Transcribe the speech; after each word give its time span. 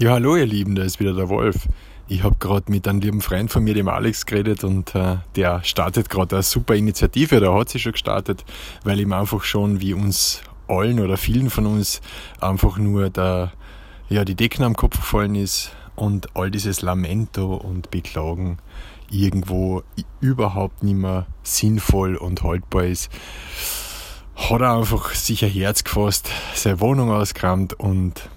Ja, 0.00 0.12
hallo 0.12 0.36
ihr 0.36 0.46
Lieben, 0.46 0.76
da 0.76 0.84
ist 0.84 1.00
wieder 1.00 1.12
der 1.12 1.28
Wolf. 1.28 1.66
Ich 2.06 2.22
habe 2.22 2.36
gerade 2.38 2.70
mit 2.70 2.86
einem 2.86 3.00
lieben 3.00 3.20
Freund 3.20 3.50
von 3.50 3.64
mir, 3.64 3.74
dem 3.74 3.88
Alex, 3.88 4.26
geredet 4.26 4.62
und 4.62 4.94
äh, 4.94 5.16
der 5.34 5.64
startet 5.64 6.08
gerade 6.08 6.36
eine 6.36 6.44
super 6.44 6.76
Initiative, 6.76 7.40
der 7.40 7.52
hat 7.52 7.70
sie 7.70 7.80
schon 7.80 7.90
gestartet, 7.90 8.44
weil 8.84 9.00
ihm 9.00 9.12
einfach 9.12 9.42
schon 9.42 9.80
wie 9.80 9.94
uns 9.94 10.40
allen 10.68 11.00
oder 11.00 11.16
vielen 11.16 11.50
von 11.50 11.66
uns 11.66 12.00
einfach 12.40 12.78
nur 12.78 13.10
der, 13.10 13.50
ja, 14.08 14.24
die 14.24 14.36
Decken 14.36 14.62
am 14.62 14.76
Kopf 14.76 14.98
gefallen 15.00 15.34
ist 15.34 15.72
und 15.96 16.28
all 16.36 16.52
dieses 16.52 16.80
Lamento 16.80 17.56
und 17.56 17.90
Beklagen 17.90 18.58
irgendwo 19.10 19.82
überhaupt 20.20 20.84
nicht 20.84 20.94
mehr 20.94 21.26
sinnvoll 21.42 22.14
und 22.14 22.44
haltbar 22.44 22.84
ist, 22.84 23.10
hat 24.36 24.60
er 24.60 24.76
einfach 24.76 25.12
sich 25.14 25.44
ein 25.44 25.50
Herz 25.50 25.82
gefasst, 25.82 26.30
seine 26.54 26.78
Wohnung 26.78 27.10
ausgerammt 27.10 27.74
und 27.74 28.30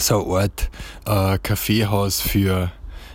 so 0.00 0.34
eine 0.34 0.42
Art 0.42 0.70
äh, 1.06 1.38
Kaffeehaus 1.38 2.20
für 2.20 2.70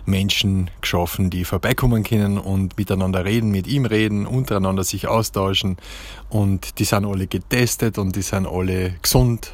Menschen 0.05 0.69
geschaffen, 0.81 1.29
die 1.29 1.45
vorbeikommen 1.45 2.03
können 2.03 2.37
und 2.37 2.77
miteinander 2.77 3.25
reden, 3.25 3.51
mit 3.51 3.67
ihm 3.67 3.85
reden, 3.85 4.25
untereinander 4.25 4.83
sich 4.83 5.07
austauschen. 5.07 5.77
Und 6.29 6.79
die 6.79 6.83
sind 6.83 7.05
alle 7.05 7.27
getestet 7.27 7.97
und 7.97 8.15
die 8.15 8.21
sind 8.21 8.45
alle 8.45 8.95
gesund, 9.01 9.53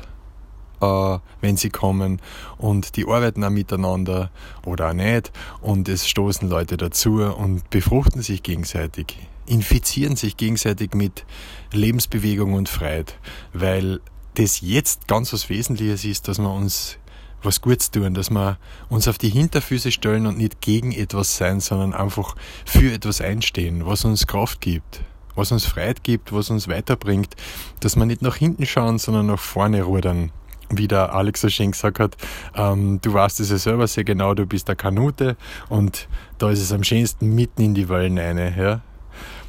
äh, 0.81 1.17
wenn 1.41 1.57
sie 1.57 1.69
kommen. 1.69 2.21
Und 2.57 2.95
die 2.95 3.05
arbeiten 3.05 3.43
auch 3.43 3.49
miteinander 3.49 4.31
oder 4.65 4.89
auch 4.89 4.93
nicht. 4.93 5.31
Und 5.61 5.87
es 5.87 6.07
stoßen 6.07 6.49
Leute 6.49 6.77
dazu 6.77 7.21
und 7.23 7.69
befruchten 7.69 8.21
sich 8.21 8.43
gegenseitig, 8.43 9.17
infizieren 9.45 10.15
sich 10.15 10.37
gegenseitig 10.37 10.93
mit 10.93 11.25
Lebensbewegung 11.73 12.53
und 12.53 12.69
Freiheit. 12.69 13.15
Weil 13.53 13.99
das 14.35 14.61
jetzt 14.61 15.07
ganz 15.07 15.33
was 15.33 15.49
Wesentliches 15.49 16.05
ist, 16.05 16.27
dass 16.27 16.39
wir 16.39 16.51
uns 16.51 16.97
was 17.43 17.61
Gutes 17.61 17.91
tun, 17.91 18.13
dass 18.13 18.29
wir 18.29 18.57
uns 18.89 19.07
auf 19.07 19.17
die 19.17 19.29
Hinterfüße 19.29 19.91
stellen 19.91 20.25
und 20.25 20.37
nicht 20.37 20.61
gegen 20.61 20.91
etwas 20.91 21.37
sein, 21.37 21.59
sondern 21.59 21.93
einfach 21.93 22.35
für 22.65 22.91
etwas 22.91 23.21
einstehen, 23.21 23.85
was 23.85 24.05
uns 24.05 24.27
Kraft 24.27 24.61
gibt, 24.61 25.01
was 25.35 25.51
uns 25.51 25.65
Freiheit 25.65 26.03
gibt, 26.03 26.33
was 26.33 26.49
uns 26.49 26.67
weiterbringt, 26.67 27.35
dass 27.79 27.95
wir 27.95 28.05
nicht 28.05 28.21
nach 28.21 28.35
hinten 28.35 28.65
schauen, 28.65 28.99
sondern 28.99 29.27
nach 29.27 29.39
vorne 29.39 29.83
rudern. 29.83 30.31
Wie 30.71 30.87
der 30.87 31.15
Alex 31.15 31.41
so 31.41 31.49
schön 31.49 31.71
gesagt 31.71 31.99
hat, 31.99 32.15
ähm, 32.55 32.99
du 33.01 33.11
weißt 33.11 33.39
es 33.39 33.49
ja 33.49 33.57
selber 33.57 33.87
sehr 33.87 34.03
genau, 34.03 34.35
du 34.35 34.45
bist 34.45 34.67
der 34.67 34.75
Kanute 34.75 35.35
und 35.67 36.07
da 36.37 36.51
ist 36.51 36.61
es 36.61 36.71
am 36.71 36.83
schönsten 36.83 37.33
mitten 37.33 37.63
in 37.63 37.73
die 37.73 37.89
Wellen 37.89 38.19
eine, 38.19 38.55
ja. 38.55 38.81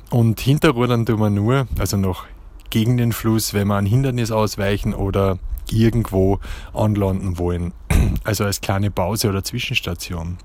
Und 0.09 0.41
hinterrudern 0.41 1.05
tun 1.05 1.21
wir 1.21 1.31
nur, 1.31 1.69
also 1.79 1.99
noch 1.99 2.25
gegen 2.71 2.97
den 2.97 3.13
Fluss, 3.13 3.53
wenn 3.53 3.69
wir 3.69 3.77
ein 3.77 3.87
Hindernis 3.87 4.31
ausweichen 4.31 4.95
oder 4.95 5.39
irgendwo 5.71 6.41
anlanden 6.73 7.39
wollen. 7.39 7.73
Also 8.25 8.45
als 8.45 8.61
kleine 8.61 8.91
Pause 8.91 9.29
oder 9.29 9.43
Zwischenstation. 9.43 10.39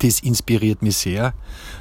Das 0.00 0.18
inspiriert 0.20 0.82
mich 0.82 0.96
sehr. 0.96 1.32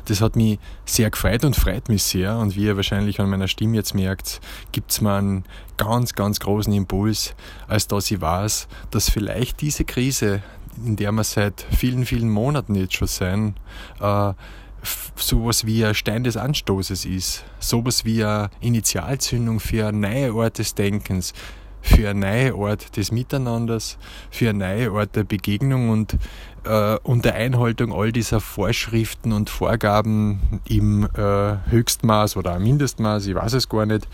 Das 0.05 0.21
hat 0.21 0.35
mich 0.35 0.59
sehr 0.85 1.09
gefreut 1.09 1.43
und 1.43 1.55
freut 1.55 1.89
mich 1.89 2.03
sehr. 2.03 2.37
Und 2.37 2.55
wie 2.55 2.65
ihr 2.65 2.75
wahrscheinlich 2.75 3.19
an 3.19 3.29
meiner 3.29 3.47
Stimme 3.47 3.75
jetzt 3.77 3.95
merkt, 3.95 4.41
gibt 4.71 4.91
es 4.91 5.01
mir 5.01 5.15
einen 5.15 5.43
ganz, 5.77 6.13
ganz 6.13 6.39
großen 6.39 6.71
Impuls, 6.71 7.33
als 7.67 7.87
dass 7.87 8.11
ich 8.11 8.21
weiß, 8.21 8.67
dass 8.91 9.09
vielleicht 9.09 9.61
diese 9.61 9.85
Krise, 9.85 10.43
in 10.85 10.97
der 10.97 11.11
wir 11.11 11.23
seit 11.23 11.65
vielen, 11.75 12.05
vielen 12.05 12.29
Monaten 12.29 12.75
jetzt 12.75 12.95
schon 12.95 13.07
sein, 13.07 13.55
äh, 13.99 14.33
sowas 15.15 15.65
wie 15.65 15.85
ein 15.85 15.95
Stein 15.95 16.23
des 16.23 16.37
Anstoßes 16.37 17.05
ist, 17.05 17.43
sowas 17.59 18.05
wie 18.05 18.23
eine 18.23 18.49
Initialzündung 18.59 19.59
für 19.59 19.91
neue 19.91 20.31
Art 20.33 20.57
des 20.57 20.75
Denkens, 20.75 21.33
für 21.81 22.09
eine 22.09 22.19
neue 22.19 22.69
Art 22.69 22.95
des 22.97 23.11
Miteinanders, 23.11 23.97
für 24.29 24.49
eine 24.49 24.59
neue 24.59 24.91
Art 24.91 25.15
der 25.15 25.23
Begegnung 25.23 25.89
und 25.89 26.17
äh, 26.63 26.97
unter 27.03 27.33
Einhaltung 27.33 27.93
all 27.93 28.11
dieser 28.11 28.39
Vorschriften 28.39 29.31
und 29.33 29.49
Vorgaben 29.49 30.61
im 30.67 31.07
äh, 31.15 31.57
Höchstmaß 31.69 32.37
oder 32.37 32.59
Mindestmaß, 32.59 33.27
ich 33.27 33.35
weiß 33.35 33.53
es 33.53 33.67
gar 33.69 33.85
nicht, 33.85 34.07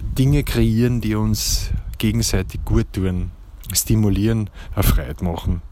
Dinge 0.00 0.42
kreieren, 0.42 1.00
die 1.00 1.14
uns 1.14 1.70
gegenseitig 1.98 2.64
gut 2.64 2.92
tun, 2.92 3.30
stimulieren, 3.72 4.50
erfreut 4.74 5.22
machen 5.22 5.62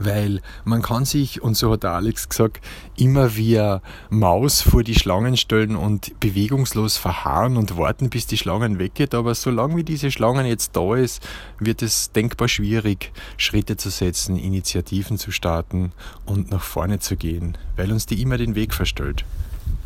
weil 0.00 0.40
man 0.64 0.82
kann 0.82 1.04
sich, 1.04 1.42
und 1.42 1.56
so 1.56 1.72
hat 1.72 1.84
der 1.84 1.92
Alex 1.92 2.28
gesagt, 2.28 2.64
immer 2.96 3.36
wie 3.36 3.58
eine 3.58 3.82
Maus 4.08 4.62
vor 4.62 4.82
die 4.82 4.94
Schlangen 4.94 5.36
stellen 5.36 5.76
und 5.76 6.18
bewegungslos 6.18 6.96
verharren 6.96 7.56
und 7.56 7.76
warten, 7.76 8.10
bis 8.10 8.26
die 8.26 8.38
Schlangen 8.38 8.78
weggeht. 8.78 9.14
Aber 9.14 9.34
solange 9.34 9.76
wie 9.76 9.84
diese 9.84 10.10
Schlangen 10.10 10.46
jetzt 10.46 10.74
da 10.74 10.96
ist, 10.96 11.26
wird 11.58 11.82
es 11.82 12.10
denkbar 12.12 12.48
schwierig, 12.48 13.12
Schritte 13.36 13.76
zu 13.76 13.90
setzen, 13.90 14.36
Initiativen 14.36 15.18
zu 15.18 15.30
starten 15.30 15.92
und 16.24 16.50
nach 16.50 16.62
vorne 16.62 16.98
zu 16.98 17.16
gehen, 17.16 17.58
weil 17.76 17.92
uns 17.92 18.06
die 18.06 18.22
immer 18.22 18.38
den 18.38 18.54
Weg 18.54 18.74
verstellt. 18.74 19.24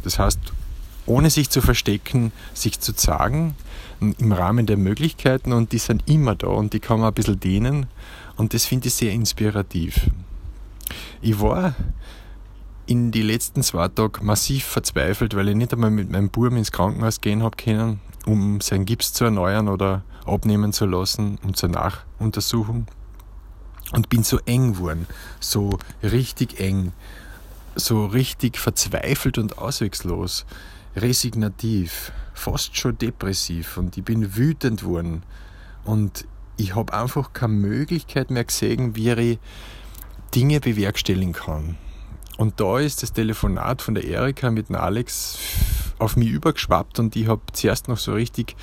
Das 0.04 0.18
heißt, 0.18 0.38
ohne 1.06 1.30
sich 1.30 1.50
zu 1.50 1.60
verstecken, 1.60 2.32
sich 2.54 2.80
zu 2.80 2.92
sagen, 2.96 3.54
im 4.00 4.32
Rahmen 4.32 4.66
der 4.66 4.76
Möglichkeiten 4.76 5.52
und 5.52 5.72
die 5.72 5.78
sind 5.78 6.08
immer 6.08 6.34
da 6.34 6.48
und 6.48 6.72
die 6.72 6.80
kann 6.80 7.00
man 7.00 7.08
ein 7.08 7.14
bisschen 7.14 7.40
dehnen 7.40 7.86
und 8.36 8.54
das 8.54 8.64
finde 8.64 8.88
ich 8.88 8.94
sehr 8.94 9.12
inspirativ. 9.12 10.10
Ich 11.20 11.40
war 11.40 11.74
in 12.86 13.10
die 13.10 13.22
letzten 13.22 13.62
zwei 13.62 13.88
Tage 13.88 14.22
massiv 14.22 14.64
verzweifelt, 14.64 15.34
weil 15.34 15.48
ich 15.48 15.56
nicht 15.56 15.72
einmal 15.72 15.90
mit 15.90 16.10
meinem 16.10 16.28
Buben 16.28 16.56
ins 16.56 16.72
Krankenhaus 16.72 17.20
gehen 17.20 17.42
habe 17.42 17.56
können, 17.56 18.00
um 18.26 18.60
seinen 18.60 18.84
Gips 18.84 19.12
zu 19.12 19.24
erneuern 19.24 19.68
oder 19.68 20.02
abnehmen 20.26 20.72
zu 20.72 20.86
lassen, 20.86 21.38
um 21.42 21.54
zur 21.54 21.70
Nachuntersuchung. 21.70 22.86
Und 23.92 24.08
bin 24.08 24.24
so 24.24 24.38
eng 24.46 24.74
geworden, 24.74 25.06
so 25.40 25.78
richtig 26.02 26.58
eng, 26.58 26.92
so 27.76 28.06
richtig 28.06 28.58
verzweifelt 28.58 29.38
und 29.38 29.58
auswegslos, 29.58 30.46
resignativ, 30.96 32.12
fast 32.34 32.76
schon 32.76 32.98
depressiv 32.98 33.76
und 33.76 33.96
ich 33.96 34.04
bin 34.04 34.36
wütend 34.36 34.80
geworden. 34.80 35.22
Und 35.84 36.26
ich 36.56 36.74
habe 36.74 36.92
einfach 36.94 37.32
keine 37.32 37.54
Möglichkeit 37.54 38.30
mehr 38.30 38.44
gesehen, 38.44 38.96
wie 38.96 39.10
ich 39.10 39.38
Dinge 40.34 40.60
bewerkstelligen 40.60 41.32
kann. 41.32 41.76
Und 42.36 42.60
da 42.60 42.78
ist 42.78 43.02
das 43.02 43.12
Telefonat 43.12 43.82
von 43.82 43.94
der 43.94 44.04
Erika 44.04 44.50
mit 44.50 44.68
dem 44.68 44.76
Alex 44.76 45.38
auf 45.98 46.16
mich 46.16 46.28
übergeschwappt 46.28 46.98
und 46.98 47.14
ich 47.14 47.28
habe 47.28 47.42
zuerst 47.52 47.86
noch 47.86 47.98
so 47.98 48.14
richtig 48.14 48.56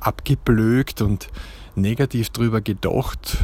abgeblökt 0.00 1.02
und 1.02 1.28
negativ 1.74 2.30
drüber 2.30 2.62
gedacht 2.62 3.36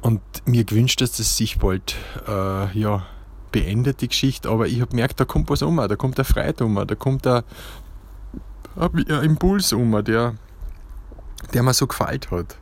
und 0.00 0.20
mir 0.44 0.64
gewünscht, 0.64 1.00
dass 1.00 1.12
das 1.12 1.36
sich 1.36 1.58
bald 1.58 1.94
äh, 2.26 2.78
ja, 2.78 3.06
beendet, 3.50 4.00
die 4.00 4.08
Geschichte. 4.08 4.48
Aber 4.48 4.66
ich 4.66 4.80
habe 4.80 4.90
gemerkt, 4.90 5.20
da 5.20 5.24
kommt 5.24 5.50
was 5.50 5.62
um, 5.62 5.76
da 5.76 5.96
kommt 5.96 6.18
der 6.18 6.24
Freit 6.24 6.60
um, 6.60 6.74
da 6.74 6.94
kommt 6.94 7.26
ein 7.26 7.42
Impuls 9.22 9.72
um, 9.72 10.04
der, 10.04 10.34
der 11.52 11.62
mir 11.62 11.74
so 11.74 11.86
gefällt 11.86 12.30
hat. 12.30 12.58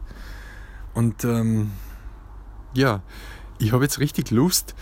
Und 0.95 1.25
ähm, 1.25 1.73
ja, 2.75 3.03
ich 3.59 3.73
habe 3.73 3.85
jetzt 3.85 4.01
richtig 4.01 4.31
Lust, 4.31 4.75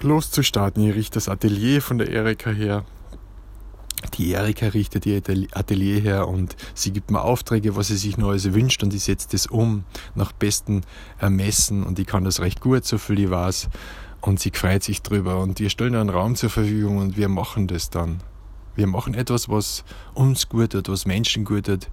loszustarten. 0.00 0.82
Ich 0.88 0.94
richte 0.94 1.14
das 1.14 1.28
Atelier 1.28 1.82
von 1.82 1.98
der 1.98 2.10
Erika 2.10 2.50
her. 2.50 2.84
Die 4.14 4.30
Erika 4.30 4.66
richtet 4.66 5.06
ihr 5.06 5.20
Atelier 5.52 6.00
her 6.00 6.28
und 6.28 6.56
sie 6.74 6.92
gibt 6.92 7.10
mir 7.10 7.22
Aufträge, 7.22 7.74
was 7.74 7.88
sie 7.88 7.96
sich 7.96 8.16
Neues 8.16 8.52
wünscht 8.54 8.82
und 8.84 8.94
ich 8.94 9.02
setze 9.02 9.28
das 9.32 9.46
um 9.46 9.84
nach 10.14 10.30
bestem 10.30 10.82
Ermessen 11.18 11.84
und 11.84 11.98
ich 11.98 12.06
kann 12.06 12.22
das 12.22 12.40
recht 12.40 12.60
gut, 12.60 12.84
so 12.84 12.96
viel 12.98 13.18
ich 13.18 13.30
weiß. 13.30 13.68
Und 14.20 14.40
sie 14.40 14.50
freut 14.52 14.82
sich 14.82 15.02
drüber 15.02 15.38
und 15.40 15.60
wir 15.60 15.70
stellen 15.70 15.94
einen 15.94 16.10
Raum 16.10 16.34
zur 16.34 16.50
Verfügung 16.50 16.98
und 16.98 17.16
wir 17.16 17.28
machen 17.28 17.68
das 17.68 17.90
dann. 17.90 18.20
Wir 18.74 18.86
machen 18.86 19.14
etwas, 19.14 19.48
was 19.48 19.84
uns 20.14 20.48
gut 20.48 20.72
tut, 20.72 20.88
was 20.88 21.06
Menschen 21.06 21.44
gut 21.44 21.66
tut. 21.66 21.88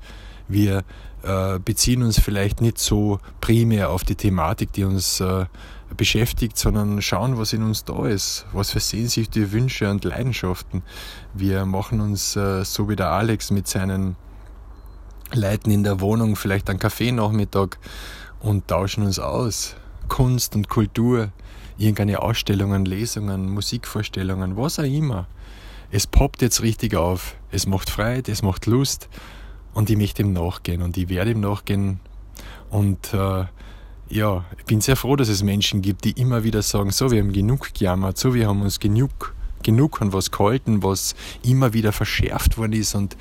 Wir 0.48 0.84
äh, 1.24 1.60
beziehen 1.60 2.04
uns 2.04 2.20
vielleicht 2.20 2.62
nicht 2.62 2.78
so 2.78 3.20
primär 3.42 3.90
auf 3.90 4.04
die 4.04 4.16
Thematik, 4.16 4.72
die 4.74 4.84
uns 4.84 5.20
äh, 5.20 5.46
beschäftigt, 5.98 6.58
sondern 6.58 7.02
schauen, 7.02 7.38
was 7.38 7.54
in 7.54 7.64
uns 7.64 7.84
da 7.84 8.06
ist, 8.06 8.46
was 8.54 8.72
für 8.72 8.80
Sehnsüchte, 8.80 9.52
Wünsche 9.52 9.90
und 9.90 10.04
Leidenschaften. 10.04 10.84
Wir 11.34 11.66
machen 11.66 12.02
uns, 12.02 12.36
äh, 12.36 12.64
so 12.64 12.90
wie 12.90 12.96
der 12.96 13.12
Alex 13.12 13.52
mit 13.52 13.68
seinen 13.68 14.16
Leuten 15.34 15.72
in 15.72 15.84
der 15.84 16.00
Wohnung, 16.02 16.36
vielleicht 16.36 16.70
einen 16.70 16.80
Kaffeenachmittag 16.80 17.78
und 18.40 18.68
tauschen 18.68 19.04
uns 19.04 19.20
aus. 19.20 19.76
Kunst 20.08 20.56
und 20.56 20.70
Kultur, 20.70 21.32
irgendeine 21.78 22.22
Ausstellungen, 22.22 22.86
Lesungen, 22.86 23.50
Musikvorstellungen, 23.50 24.58
was 24.58 24.80
auch 24.80 24.84
immer. 24.84 25.28
Es 25.92 26.08
poppt 26.08 26.42
jetzt 26.42 26.62
richtig 26.62 26.96
auf. 26.96 27.36
Es 27.52 27.68
macht 27.68 27.90
Freude, 27.90 28.32
es 28.32 28.42
macht 28.42 28.66
Lust 28.66 29.10
und 29.74 29.90
ich 29.90 29.98
möchte 29.98 30.24
ihm 30.24 30.34
nachgehen 30.34 30.82
und 30.82 30.98
ich 30.98 31.10
werde 31.10 31.32
ihm 31.32 31.40
nachgehen. 31.42 32.00
Und 32.70 33.14
äh, 33.14 33.46
ja, 34.10 34.46
ich 34.58 34.66
bin 34.66 34.82
sehr 34.82 34.96
froh, 34.96 35.16
dass 35.16 35.30
es 35.30 35.44
Menschen 35.44 35.82
gibt, 35.82 36.06
die 36.06 36.12
immer 36.12 36.44
wieder 36.44 36.62
sagen, 36.62 36.92
so, 36.92 37.12
wir 37.12 37.22
haben 37.22 37.34
genug 37.34 37.74
gejammert, 37.74 38.18
so, 38.18 38.34
wir 38.34 38.48
haben 38.48 38.62
uns 38.62 38.80
genug, 38.80 39.34
genug 39.64 40.02
an 40.02 40.14
was 40.14 40.32
gehalten, 40.32 40.84
was 40.84 41.16
immer 41.44 41.74
wieder 41.74 41.92
verschärft 41.92 42.58
worden 42.58 42.74
ist 42.74 42.96
und 42.96 43.16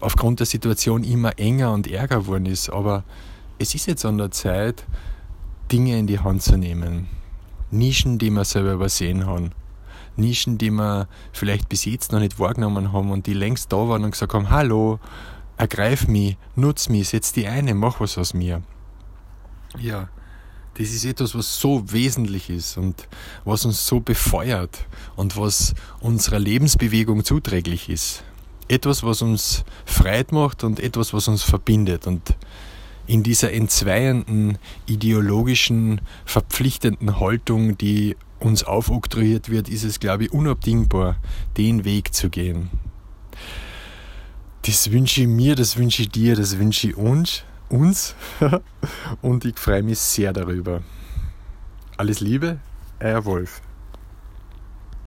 aufgrund 0.00 0.40
der 0.40 0.46
Situation 0.46 1.04
immer 1.04 1.38
enger 1.38 1.72
und 1.72 1.90
ärger 1.90 2.26
worden 2.26 2.46
ist. 2.46 2.70
Aber 2.70 3.04
es 3.58 3.74
ist 3.74 3.86
jetzt 3.86 4.04
an 4.04 4.18
der 4.18 4.30
Zeit, 4.30 4.84
Dinge 5.72 5.98
in 5.98 6.06
die 6.06 6.20
Hand 6.20 6.42
zu 6.42 6.56
nehmen. 6.56 7.08
Nischen, 7.70 8.18
die 8.18 8.30
wir 8.30 8.44
selber 8.44 8.72
übersehen 8.72 9.26
haben. 9.26 9.52
Nischen, 10.16 10.58
die 10.58 10.70
wir 10.70 11.08
vielleicht 11.32 11.68
bis 11.68 11.84
jetzt 11.84 12.12
noch 12.12 12.20
nicht 12.20 12.38
wahrgenommen 12.38 12.92
haben 12.92 13.10
und 13.10 13.26
die 13.26 13.34
längst 13.34 13.72
da 13.72 13.88
waren 13.88 14.04
und 14.04 14.12
gesagt 14.12 14.34
haben, 14.34 14.50
hallo, 14.50 14.98
ergreif 15.56 16.08
mich, 16.08 16.36
nutz 16.54 16.88
mich, 16.88 17.08
setz 17.08 17.32
die 17.32 17.46
eine, 17.46 17.74
mach 17.74 18.00
was 18.00 18.16
aus 18.18 18.34
mir. 18.34 18.62
Ja, 19.78 20.08
das 20.78 20.90
ist 20.90 21.04
etwas, 21.04 21.34
was 21.34 21.58
so 21.58 21.90
wesentlich 21.90 22.50
ist 22.50 22.76
und 22.76 23.08
was 23.44 23.64
uns 23.64 23.86
so 23.86 24.00
befeuert 24.00 24.86
und 25.16 25.36
was 25.36 25.74
unserer 26.00 26.38
Lebensbewegung 26.38 27.24
zuträglich 27.24 27.88
ist. 27.88 28.24
Etwas, 28.68 29.02
was 29.02 29.22
uns 29.22 29.64
Freit 29.86 30.32
macht 30.32 30.64
und 30.64 30.80
etwas, 30.80 31.14
was 31.14 31.28
uns 31.28 31.42
verbindet. 31.42 32.06
Und 32.06 32.34
in 33.06 33.22
dieser 33.22 33.52
entzweienden, 33.52 34.58
ideologischen, 34.86 36.00
verpflichtenden 36.24 37.20
Haltung, 37.20 37.78
die 37.78 38.16
uns 38.38 38.64
aufoktroyiert 38.64 39.50
wird, 39.50 39.68
ist 39.68 39.84
es, 39.84 40.00
glaube 40.00 40.24
ich, 40.24 40.32
unabdingbar, 40.32 41.16
den 41.56 41.84
Weg 41.84 42.14
zu 42.14 42.30
gehen. 42.30 42.70
Das 44.62 44.90
wünsche 44.90 45.22
ich 45.22 45.28
mir, 45.28 45.54
das 45.54 45.76
wünsche 45.76 46.02
ich 46.02 46.10
dir, 46.10 46.34
das 46.34 46.58
wünsche 46.58 46.88
ich 46.88 46.96
uns, 46.96 47.44
uns 47.68 48.14
und 49.22 49.44
ich 49.44 49.58
freue 49.58 49.82
mich 49.82 49.98
sehr 49.98 50.32
darüber. 50.32 50.82
Alles 51.96 52.20
Liebe, 52.20 52.58
euer 53.00 53.24
Wolf. 53.24 53.62